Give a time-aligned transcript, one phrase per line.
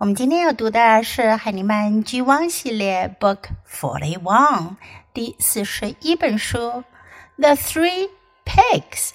[0.00, 4.76] 我们今天要读的是海尼曼剧汪系列 Book Forty One
[5.12, 6.58] 第四十一本书
[7.36, 8.08] 《The Three
[8.46, 9.08] Pigs》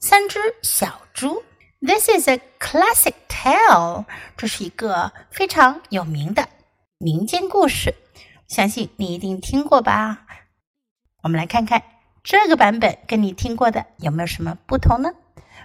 [0.00, 1.44] 三只小猪。
[1.80, 6.48] This is a classic tale，这是一个非常有名的
[6.98, 7.94] 民间故事，
[8.48, 10.26] 相信你一定听过吧？
[11.22, 11.80] 我们来看看
[12.24, 15.10] 这个版本跟你听过的有没有什么不同呢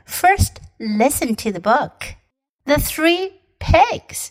[0.06, 2.18] ？First, listen to the book.
[2.66, 4.28] The Three Pigs.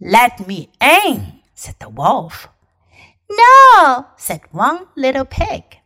[0.00, 2.48] Let me in, said the wolf.
[3.30, 5.78] No, said one little pig.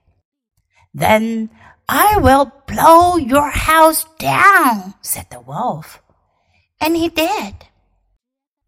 [0.93, 1.51] Then
[1.89, 6.03] I will blow your house down, said the wolf.
[6.81, 7.67] And he did.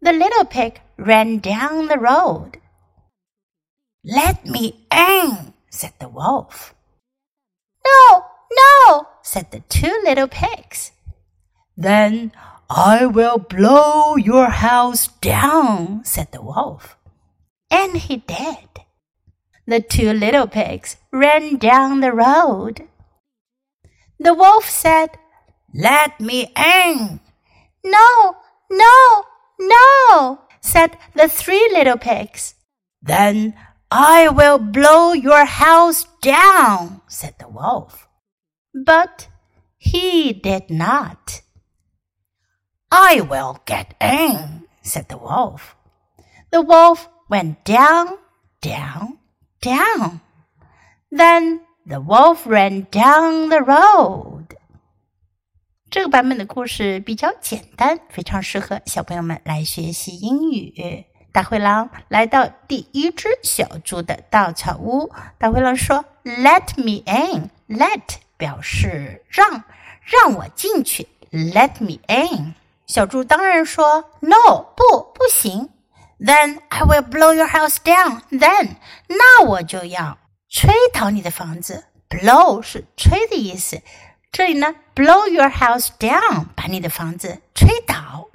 [0.01, 2.57] The little pig ran down the road.
[4.03, 6.73] Let me in, said the wolf.
[7.85, 10.91] No, no, said the two little pigs.
[11.75, 12.31] Then
[12.75, 16.97] I will blow your house down, said the wolf.
[17.69, 18.81] And he did.
[19.67, 22.87] The two little pigs ran down the road.
[24.17, 25.09] The wolf said,
[25.71, 27.19] Let me in.
[27.85, 28.37] No,
[28.71, 29.23] no,
[29.59, 32.55] no, said the three little pigs.
[33.03, 33.53] Then
[33.91, 38.07] I will blow your house down, said the wolf.
[38.73, 39.27] But
[39.77, 41.42] he did not.
[42.92, 45.74] I will get in, said the wolf.
[46.50, 48.18] The wolf went down,
[48.60, 49.18] down,
[49.60, 50.20] down.
[51.10, 54.56] Then the wolf ran down the road.
[55.90, 61.04] 这个版本的故事比较简单，非常适合小朋友们来学习英语。
[61.32, 69.64] 大灰狼来到第一只小猪的稻草屋，大灰狼说：“Let me in。”Let 表示让，
[70.00, 71.06] 让我进去。
[71.30, 72.54] Let me in。
[72.92, 75.70] 小猪当然说：“No，不，不行。”
[76.18, 78.22] Then I will blow your house down.
[78.30, 81.84] Then，那我就要吹倒你的房子。
[82.08, 83.82] Blow 是吹的意思，
[84.32, 88.28] 这里呢，blow your house down，把你的房子吹倒。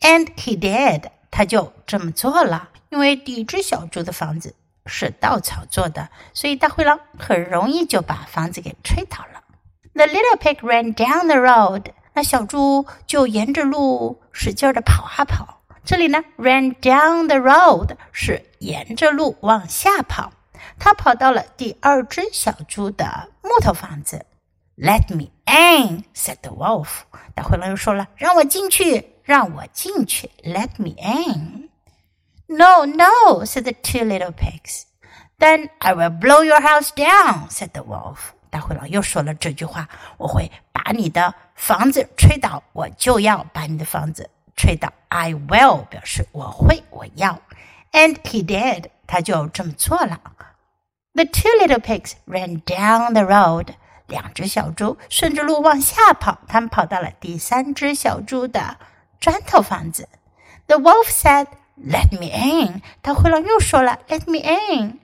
[0.00, 2.68] And he did，他就这么做了。
[2.90, 4.54] 因为第一只小猪的房子
[4.86, 9.42] 是稻草做的，所以大灰狼很容易就把房子给吹倒了。
[9.94, 11.86] The little pig ran down the road.
[12.19, 15.61] 那小猪就沿着路使劲的跑啊跑。
[15.85, 20.29] 这里呢，ran down the road 是沿着路往下跑。
[20.77, 24.25] 他跑到了第二只小猪的木头房子。
[24.75, 26.89] Let me in, said the wolf。
[27.33, 30.29] 大灰狼又说了：“让我进去，让我进去。
[30.43, 31.69] ”Let me in。
[32.47, 34.81] No, no, said the two little pigs.
[35.39, 38.33] Then I will blow your house down, said the wolf.
[38.49, 39.87] 大灰狼又说了这句话
[40.17, 40.51] ：“我会
[40.89, 47.39] 把你的房子吹倒，我就要把你的房子吹倒。” I will 表示我会，我要。
[47.91, 50.19] And he did，他就这么做了。
[51.13, 53.67] The two little pigs ran down the road。
[54.07, 58.77] 两只小猪顺着路往下跑，他们跑到了第三只小猪的
[59.19, 60.09] 砖头房子。
[60.65, 61.45] The wolf said,
[61.77, 64.99] "Let me in." 大灰狼又说了，"Let me in."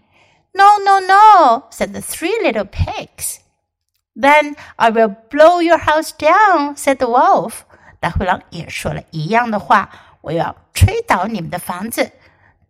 [0.52, 3.38] No, no, no, said the three little pigs.
[4.14, 7.60] Then I will blow your house down, said the wolf.
[8.00, 9.91] 大灰狼也说了一样的话，
[10.22, 12.12] 我要吹倒你们的房子。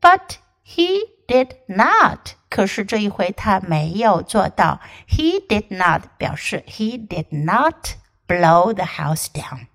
[0.01, 2.35] But he did not.
[2.49, 4.81] 可是这一回他没有做到。
[5.09, 7.91] He did not 表示 he did not
[8.27, 9.67] blow the house down.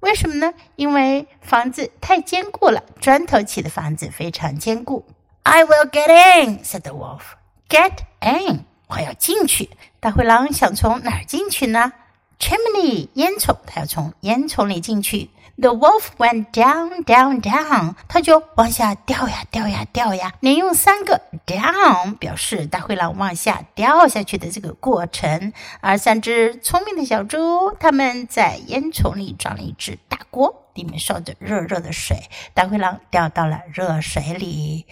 [0.00, 0.54] 为什么呢？
[0.76, 5.06] 因为房子太坚固了，砖头砌的房子非常坚固。
[5.42, 7.22] I will get in, said the wolf.
[7.68, 9.69] Get in， 我要进去。
[9.99, 11.93] 大灰狼想从哪儿进去呢
[12.39, 15.29] ？Chimney，烟囱，它要从烟囱里进去。
[15.57, 25.53] The wolf went down, down, down，它就往下掉呀，掉呀，掉呀，连用三个 down 表示大灰狼往下掉下去的这个过程。
[25.79, 32.17] 而三只聪明的小猪，他们在烟囱里装了一只大锅，里面烧着热热的水。
[32.53, 34.85] 大灰狼掉到了热水里，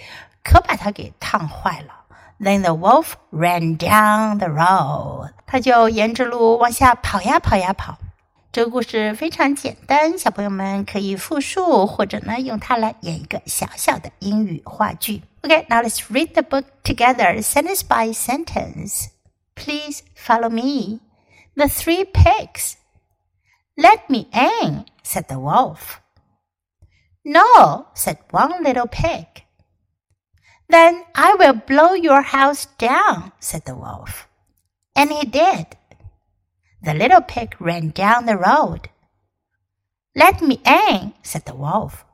[0.45, 2.02] 可把它给烫坏了。
[2.40, 7.98] Then the wolf ran down the road，他就沿着路往下跑呀跑呀跑。
[8.50, 15.22] 这个故事非常简单，小朋友们可以复述，或者呢用它来演一个小小的英语话剧。
[15.42, 19.08] Okay, now let's read the book together, sentence by sentence.
[19.54, 21.00] Please follow me.
[21.56, 22.74] The three pigs.
[23.76, 26.00] Let me in, said the wolf.
[27.24, 29.26] No, said one little pig.
[30.73, 34.27] Then I will blow your house down, said the wolf.
[34.95, 35.77] And he did.
[36.81, 38.89] The little pig ran down the road.
[40.15, 42.05] Let me in, said the wolf.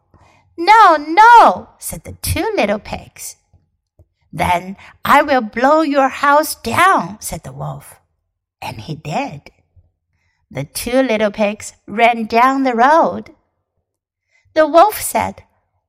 [0.57, 3.37] No, no, said the two little pigs.
[4.33, 4.75] Then
[5.05, 8.01] I will blow your house down, said the wolf.
[8.61, 9.51] And he did.
[10.51, 13.33] The two little pigs ran down the road.
[14.53, 15.43] The wolf said,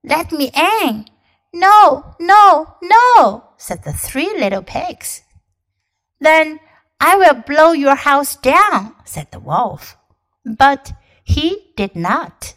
[0.04, 1.06] Let me in.
[1.52, 5.22] No, no, no, said the three little pigs.
[6.20, 6.60] Then
[7.00, 9.96] I will blow your house down, said the wolf.
[10.44, 10.92] But
[11.24, 12.54] he did not.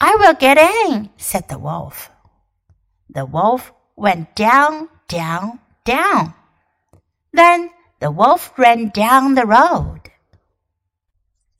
[0.00, 2.10] I will get in, said the wolf.
[3.08, 6.34] The wolf went down, down, down.
[7.32, 7.70] Then
[8.00, 10.10] the wolf ran down the road.